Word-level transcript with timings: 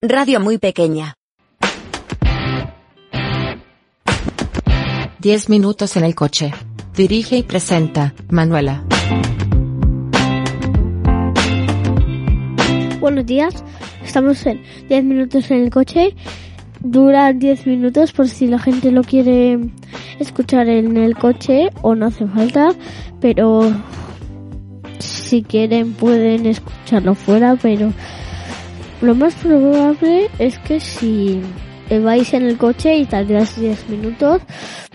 Radio 0.00 0.38
muy 0.38 0.58
pequeña. 0.58 1.14
10 5.18 5.48
minutos 5.48 5.96
en 5.96 6.04
el 6.04 6.14
coche. 6.14 6.52
Dirige 6.94 7.38
y 7.38 7.42
presenta, 7.42 8.14
Manuela. 8.30 8.84
Buenos 13.00 13.26
días, 13.26 13.64
estamos 14.04 14.46
en 14.46 14.62
10 14.88 15.02
minutos 15.02 15.50
en 15.50 15.64
el 15.64 15.70
coche. 15.70 16.14
Dura 16.78 17.32
10 17.32 17.66
minutos 17.66 18.12
por 18.12 18.28
si 18.28 18.46
la 18.46 18.60
gente 18.60 18.92
lo 18.92 19.02
quiere 19.02 19.58
escuchar 20.20 20.68
en 20.68 20.96
el 20.96 21.16
coche 21.16 21.70
o 21.82 21.96
no 21.96 22.06
hace 22.06 22.24
falta, 22.28 22.68
pero 23.20 23.62
si 25.00 25.42
quieren 25.42 25.92
pueden 25.94 26.46
escucharlo 26.46 27.16
fuera, 27.16 27.56
pero 27.60 27.92
lo 29.00 29.14
más 29.14 29.34
probable 29.36 30.28
es 30.38 30.58
que 30.58 30.80
si 30.80 31.40
vais 31.90 32.34
en 32.34 32.42
el 32.42 32.58
coche 32.58 32.96
y 32.96 33.06
tardáis 33.06 33.58
10 33.58 33.88
minutos, 33.90 34.42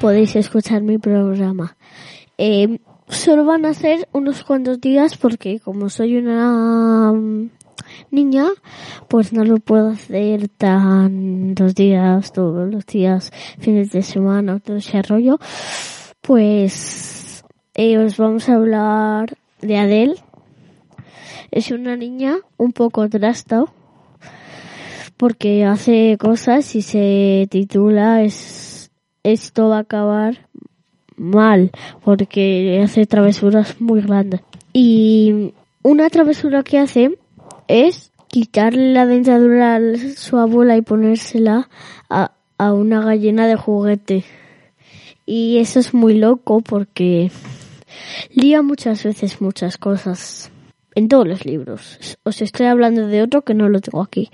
podéis 0.00 0.36
escuchar 0.36 0.82
mi 0.82 0.98
programa. 0.98 1.76
Eh, 2.38 2.80
solo 3.08 3.44
van 3.44 3.66
a 3.66 3.74
ser 3.74 4.08
unos 4.12 4.42
cuantos 4.44 4.80
días 4.80 5.16
porque 5.16 5.60
como 5.60 5.90
soy 5.90 6.16
una 6.16 7.12
mm, 7.12 7.50
niña, 8.10 8.46
pues 9.08 9.32
no 9.32 9.44
lo 9.44 9.58
puedo 9.58 9.90
hacer 9.90 10.48
tantos 10.48 11.74
días, 11.74 12.32
todos 12.32 12.72
los 12.72 12.86
días, 12.86 13.30
fines 13.58 13.90
de 13.92 14.02
semana, 14.02 14.60
todo 14.60 14.78
ese 14.78 15.02
rollo. 15.02 15.38
Pues 16.22 17.44
eh, 17.74 17.98
os 17.98 18.16
vamos 18.16 18.48
a 18.48 18.54
hablar 18.54 19.36
de 19.60 19.76
Adele. 19.76 20.14
Es 21.50 21.70
una 21.70 21.96
niña 21.96 22.38
un 22.56 22.72
poco 22.72 23.08
trasta 23.08 23.64
porque 25.20 25.66
hace 25.66 26.16
cosas 26.18 26.74
y 26.74 26.80
se 26.80 27.46
titula 27.50 28.22
es 28.22 28.90
esto 29.22 29.68
va 29.68 29.76
a 29.76 29.80
acabar 29.80 30.48
mal 31.14 31.72
porque 32.02 32.80
hace 32.82 33.04
travesuras 33.04 33.82
muy 33.82 34.00
grandes. 34.00 34.40
Y 34.72 35.52
una 35.82 36.08
travesura 36.08 36.62
que 36.62 36.78
hace 36.78 37.18
es 37.68 38.12
quitarle 38.28 38.94
la 38.94 39.04
dentadura 39.04 39.76
a 39.76 39.80
su 40.16 40.38
abuela 40.38 40.78
y 40.78 40.80
ponérsela 40.80 41.68
a, 42.08 42.32
a 42.56 42.72
una 42.72 43.02
gallina 43.02 43.46
de 43.46 43.56
juguete. 43.56 44.24
Y 45.26 45.58
eso 45.58 45.80
es 45.80 45.92
muy 45.92 46.14
loco 46.14 46.62
porque 46.62 47.30
lía 48.32 48.62
muchas 48.62 49.04
veces 49.04 49.42
muchas 49.42 49.76
cosas 49.76 50.50
en 50.94 51.08
todos 51.08 51.28
los 51.28 51.44
libros. 51.44 52.18
Os 52.22 52.40
estoy 52.40 52.68
hablando 52.68 53.06
de 53.06 53.20
otro 53.20 53.42
que 53.42 53.52
no 53.52 53.68
lo 53.68 53.80
tengo 53.80 54.00
aquí 54.00 54.30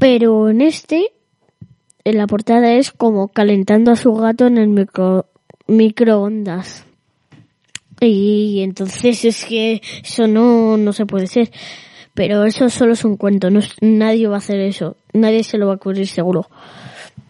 pero 0.00 0.48
en 0.48 0.62
este, 0.62 1.12
en 2.04 2.16
la 2.16 2.26
portada 2.26 2.72
es 2.72 2.90
como 2.90 3.28
calentando 3.28 3.92
a 3.92 3.96
su 3.96 4.14
gato 4.14 4.46
en 4.46 4.56
el 4.56 4.68
micro, 4.68 5.26
microondas. 5.66 6.86
Y 8.00 8.62
entonces 8.62 9.26
es 9.26 9.44
que 9.44 9.82
eso 10.02 10.26
no, 10.26 10.78
no 10.78 10.94
se 10.94 11.04
puede 11.04 11.26
ser. 11.26 11.50
Pero 12.14 12.44
eso 12.44 12.70
solo 12.70 12.94
es 12.94 13.04
un 13.04 13.18
cuento, 13.18 13.48
nadie 13.82 14.26
va 14.26 14.36
a 14.36 14.38
hacer 14.38 14.60
eso, 14.60 14.96
nadie 15.12 15.44
se 15.44 15.58
lo 15.58 15.66
va 15.66 15.74
a 15.74 15.76
ocurrir 15.76 16.08
seguro. 16.08 16.48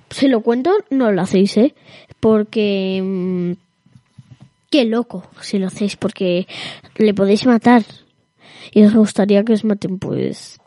Si 0.09 0.29
lo 0.29 0.41
cuento, 0.41 0.71
no 0.91 1.11
lo 1.11 1.23
hacéis, 1.23 1.57
¿eh? 1.57 1.75
Porque... 2.21 3.03
Mm, 3.03 3.53
qué 4.71 4.85
loco 4.85 5.29
si 5.41 5.59
lo 5.59 5.67
hacéis, 5.67 5.97
porque 5.97 6.47
le 6.97 7.15
podéis 7.15 7.47
matar. 7.47 7.83
Y 8.73 8.85
os 8.85 8.95
gustaría 8.95 9.43
que 9.43 9.55
os 9.55 9.65
maten, 9.65 9.99
pues 9.99 10.60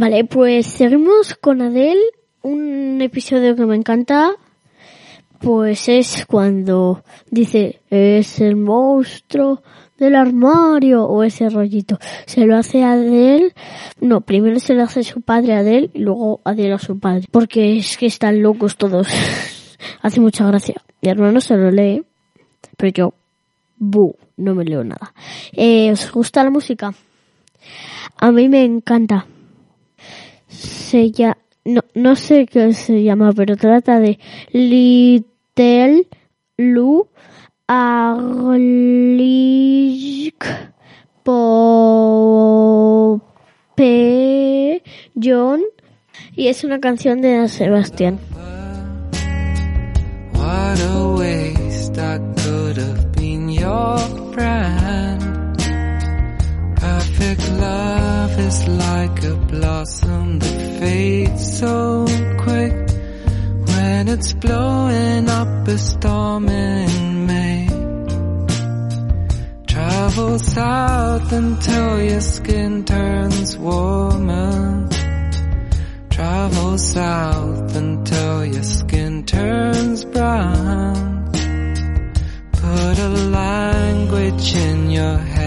Vale, 0.00 0.24
pues 0.24 0.64
seguimos 0.64 1.34
con 1.34 1.60
Adele. 1.60 2.00
Un 2.40 3.02
episodio 3.02 3.54
que 3.54 3.66
me 3.66 3.76
encanta, 3.76 4.30
pues 5.40 5.90
es 5.90 6.24
cuando 6.24 7.04
dice, 7.30 7.82
es 7.90 8.40
el 8.40 8.56
monstruo 8.56 9.62
del 9.98 10.14
armario 10.14 11.04
o 11.04 11.22
ese 11.22 11.50
rollito. 11.50 11.98
Se 12.24 12.46
lo 12.46 12.56
hace 12.56 12.82
a 12.82 12.92
Adele, 12.92 13.52
no, 14.00 14.22
primero 14.22 14.58
se 14.58 14.72
lo 14.72 14.84
hace 14.84 15.02
su 15.02 15.20
padre 15.20 15.52
a 15.52 15.58
Adele 15.58 15.90
y 15.92 15.98
luego 15.98 16.40
Adele 16.44 16.72
a 16.72 16.78
su 16.78 16.98
padre. 16.98 17.26
Porque 17.30 17.76
es 17.76 17.98
que 17.98 18.06
están 18.06 18.40
locos 18.40 18.78
todos. 18.78 19.06
hace 20.00 20.18
mucha 20.18 20.46
gracia. 20.46 20.80
Mi 21.02 21.10
hermano 21.10 21.42
se 21.42 21.58
lo 21.58 21.70
lee, 21.70 22.02
pero 22.78 22.90
yo, 22.90 23.14
bu, 23.76 24.16
no 24.38 24.54
me 24.54 24.64
leo 24.64 24.82
nada. 24.82 25.12
Eh, 25.52 25.92
¿Os 25.92 26.10
gusta 26.10 26.42
la 26.42 26.48
música? 26.48 26.94
A 28.16 28.32
mí 28.32 28.48
me 28.48 28.64
encanta 28.64 29.26
se 30.50 31.10
llama, 31.10 31.38
no, 31.64 31.80
no 31.94 32.16
sé 32.16 32.46
qué 32.46 32.72
se 32.74 33.02
llama, 33.02 33.32
pero 33.32 33.56
trata 33.56 33.98
de 34.00 34.18
Little 34.52 36.06
Lu 36.56 37.08
Arlik 37.66 38.84
Pope 41.22 42.02
John 45.22 45.62
y 46.34 46.48
es 46.48 46.64
una 46.64 46.80
canción 46.80 47.20
de 47.20 47.46
Sebastián. 47.48 48.18
What 50.34 50.80
a 50.80 51.14
waste 51.16 51.94
that 51.94 52.20
could 52.36 52.76
have 52.78 53.12
been 53.12 53.48
your 53.48 53.98
friend. 54.32 55.56
Perfect 56.76 57.48
love 57.60 58.09
is 58.38 58.68
like 58.68 59.24
a 59.24 59.34
blossom 59.34 60.38
that 60.38 60.80
fades 60.80 61.58
so 61.58 62.06
quick 62.38 62.72
when 63.68 64.08
it's 64.08 64.32
blowing 64.32 65.28
up 65.28 65.68
a 65.68 65.78
storm 65.78 66.48
in 66.48 67.26
May. 67.26 67.68
Travel 69.66 70.38
south 70.38 71.32
until 71.32 72.02
your 72.02 72.20
skin 72.20 72.84
turns 72.84 73.56
warmer. 73.56 74.88
Travel 76.10 76.78
south 76.78 77.76
until 77.76 78.44
your 78.44 78.62
skin 78.62 79.24
turns 79.24 80.04
brown. 80.04 81.32
Put 82.52 82.98
a 82.98 83.08
language 83.08 84.54
in 84.54 84.90
your 84.90 85.18
head 85.18 85.39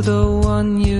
the 0.00 0.26
one 0.26 0.80
you 0.80 0.91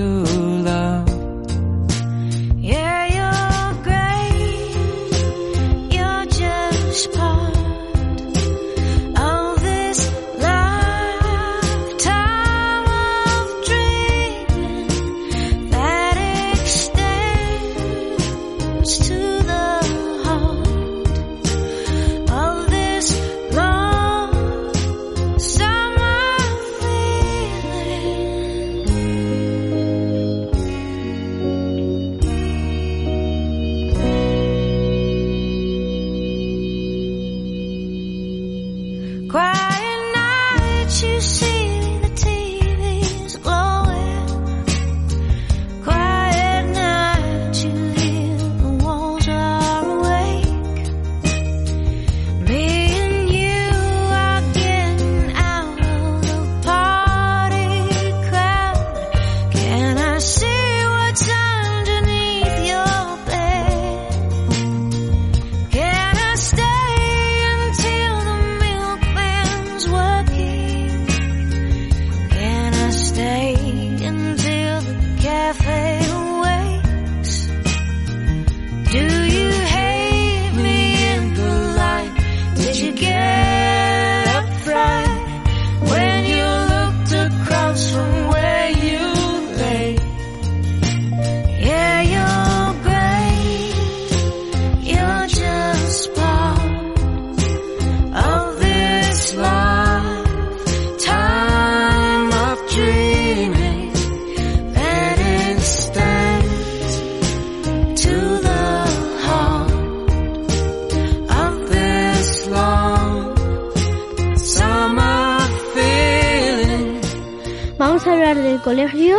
colegio 118.73 119.17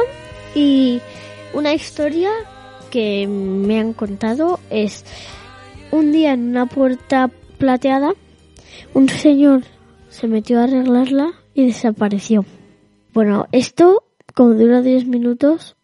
y 0.56 1.00
una 1.52 1.74
historia 1.74 2.28
que 2.90 3.28
me 3.28 3.78
han 3.78 3.92
contado 3.92 4.58
es 4.68 5.04
un 5.92 6.10
día 6.10 6.32
en 6.32 6.48
una 6.48 6.66
puerta 6.66 7.30
plateada 7.56 8.14
un 8.94 9.08
señor 9.08 9.62
se 10.08 10.26
metió 10.26 10.58
a 10.58 10.64
arreglarla 10.64 11.34
y 11.54 11.66
desapareció. 11.66 12.44
Bueno, 13.12 13.46
esto 13.52 14.02
como 14.34 14.54
dura 14.54 14.82
10 14.82 15.06
minutos 15.06 15.76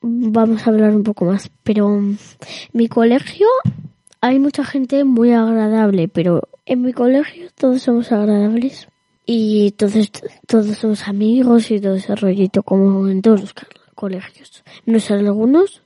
vamos 0.00 0.66
a 0.66 0.70
hablar 0.70 0.92
un 0.96 1.04
poco 1.04 1.26
más, 1.26 1.52
pero 1.62 1.86
en 1.86 2.18
mi 2.72 2.88
colegio 2.88 3.46
hay 4.20 4.40
mucha 4.40 4.64
gente 4.64 5.04
muy 5.04 5.30
agradable, 5.30 6.08
pero 6.08 6.48
en 6.66 6.82
mi 6.82 6.92
colegio 6.92 7.46
todos 7.54 7.80
somos 7.80 8.10
agradables 8.10 8.88
y 9.32 9.68
entonces 9.68 10.10
todos 10.46 10.76
somos 10.76 11.08
amigos 11.08 11.70
y 11.70 11.80
todo 11.80 11.94
ese 11.94 12.14
rollito 12.14 12.62
como 12.62 13.08
en 13.08 13.22
todos 13.22 13.40
los 13.40 13.54
colegios. 13.94 14.62
No 14.84 15.00
sé 15.00 15.14
algunos 15.14 15.80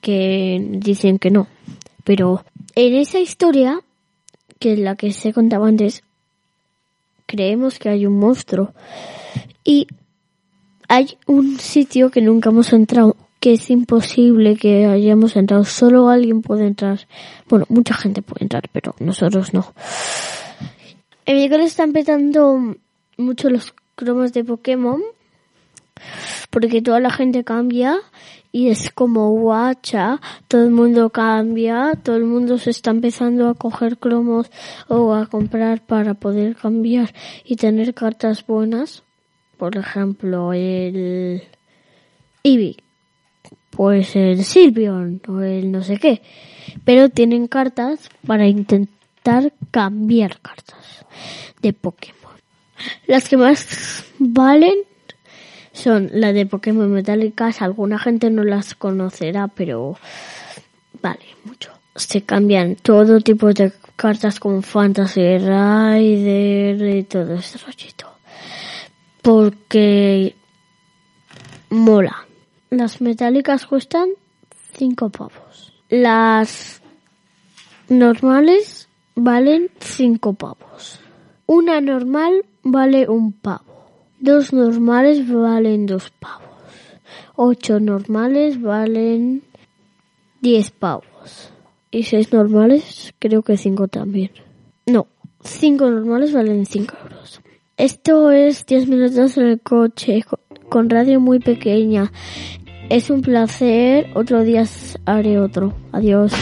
que 0.00 0.60
dicen 0.68 1.20
que 1.20 1.30
no, 1.30 1.46
pero 2.02 2.44
en 2.74 2.94
esa 2.96 3.20
historia 3.20 3.80
que 4.58 4.72
es 4.72 4.80
la 4.80 4.96
que 4.96 5.12
se 5.12 5.32
contaba 5.32 5.68
antes, 5.68 6.02
creemos 7.26 7.78
que 7.78 7.88
hay 7.88 8.04
un 8.04 8.18
monstruo 8.18 8.72
y 9.62 9.86
hay 10.88 11.16
un 11.26 11.60
sitio 11.60 12.10
que 12.10 12.20
nunca 12.20 12.50
hemos 12.50 12.72
entrado 12.72 13.16
que 13.38 13.52
es 13.52 13.70
imposible 13.70 14.56
que 14.56 14.86
hayamos 14.86 15.36
entrado. 15.36 15.64
Solo 15.64 16.08
alguien 16.08 16.42
puede 16.42 16.66
entrar. 16.66 17.06
Bueno, 17.48 17.64
mucha 17.68 17.94
gente 17.94 18.22
puede 18.22 18.44
entrar, 18.44 18.68
pero 18.72 18.94
nosotros 18.98 19.52
no. 19.54 19.72
En 21.24 21.36
mi 21.36 21.48
colegio 21.48 21.66
están 21.66 21.92
petando 21.92 22.76
mucho 23.16 23.50
los 23.50 23.74
cromos 23.94 24.32
de 24.32 24.44
Pokémon. 24.44 25.00
Porque 26.50 26.82
toda 26.82 27.00
la 27.00 27.10
gente 27.10 27.44
cambia 27.44 27.96
y 28.50 28.68
es 28.68 28.90
como 28.90 29.30
guacha, 29.30 30.20
todo 30.48 30.64
el 30.64 30.70
mundo 30.70 31.10
cambia, 31.10 31.92
todo 32.02 32.16
el 32.16 32.24
mundo 32.24 32.58
se 32.58 32.70
está 32.70 32.90
empezando 32.90 33.48
a 33.48 33.54
coger 33.54 33.98
cromos 33.98 34.50
o 34.88 35.14
a 35.14 35.26
comprar 35.26 35.80
para 35.80 36.14
poder 36.14 36.56
cambiar 36.56 37.14
y 37.44 37.56
tener 37.56 37.94
cartas 37.94 38.44
buenas. 38.46 39.04
Por 39.56 39.76
ejemplo, 39.76 40.52
el 40.52 41.42
Eevee 42.42 42.76
pues 43.70 44.16
el 44.16 44.44
Silvion 44.44 45.20
o 45.28 45.40
el 45.40 45.72
no 45.72 45.82
sé 45.82 45.96
qué. 45.96 46.20
Pero 46.84 47.08
tienen 47.08 47.48
cartas 47.48 48.08
para 48.26 48.46
intentar 48.46 49.01
cambiar 49.70 50.40
cartas 50.40 51.06
de 51.60 51.72
Pokémon. 51.72 52.32
Las 53.06 53.28
que 53.28 53.36
más 53.36 54.04
valen 54.18 54.76
son 55.72 56.10
las 56.12 56.34
de 56.34 56.46
Pokémon 56.46 56.90
metálicas. 56.90 57.62
Alguna 57.62 57.98
gente 57.98 58.30
no 58.30 58.44
las 58.44 58.74
conocerá, 58.74 59.48
pero 59.48 59.96
vale 61.00 61.24
mucho. 61.44 61.72
Se 61.94 62.22
cambian 62.22 62.76
todo 62.76 63.20
tipo 63.20 63.52
de 63.52 63.72
cartas 63.96 64.40
como 64.40 64.62
Fantasy 64.62 65.38
Rider 65.38 66.96
y 66.96 67.02
todo 67.04 67.34
ese 67.34 67.58
rollito. 67.58 68.08
Porque 69.20 70.34
mola. 71.70 72.26
Las 72.70 73.00
metálicas 73.00 73.66
cuestan 73.66 74.08
5 74.78 75.10
pavos. 75.10 75.74
Las 75.90 76.80
normales 77.88 78.81
valen 79.14 79.70
5 79.78 80.34
pavos. 80.34 81.00
Una 81.46 81.80
normal 81.80 82.44
vale 82.62 83.08
un 83.08 83.32
pavo. 83.32 83.64
Dos 84.20 84.52
normales 84.52 85.28
valen 85.28 85.86
dos 85.86 86.10
pavos. 86.10 86.48
Ocho 87.34 87.80
normales 87.80 88.60
valen 88.60 89.42
10 90.40 90.70
pavos. 90.72 91.50
Y 91.90 92.04
seis 92.04 92.32
normales 92.32 93.12
creo 93.18 93.42
que 93.42 93.56
5 93.56 93.88
también. 93.88 94.30
No, 94.86 95.08
5 95.42 95.90
normales 95.90 96.32
valen 96.32 96.64
5 96.66 96.94
euros. 97.02 97.40
Esto 97.76 98.30
es 98.30 98.64
10 98.66 98.88
minutos 98.88 99.36
en 99.36 99.46
el 99.46 99.60
coche 99.60 100.24
con 100.68 100.88
radio 100.88 101.20
muy 101.20 101.38
pequeña. 101.38 102.12
Es 102.88 103.10
un 103.10 103.22
placer. 103.22 104.06
Otro 104.14 104.42
día 104.42 104.64
haré 105.04 105.38
otro. 105.38 105.74
Adiós. 105.92 106.32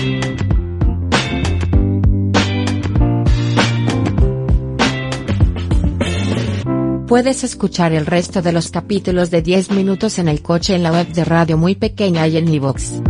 Puedes 7.11 7.43
escuchar 7.43 7.93
el 7.93 8.07
resto 8.07 8.41
de 8.41 8.53
los 8.53 8.71
capítulos 8.71 9.33
de 9.33 9.43
10 9.43 9.73
minutos 9.73 10.21
en 10.21 10.29
el 10.29 10.43
coche 10.43 10.77
en 10.77 10.85
la 10.85 10.93
web 10.93 11.09
de 11.09 11.25
Radio 11.25 11.59
Muy 11.59 11.75
Pequeña 11.75 12.29
y 12.29 12.37
en 12.37 12.47
iVoox. 12.47 13.10